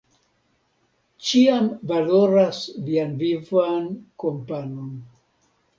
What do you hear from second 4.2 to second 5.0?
kompanon.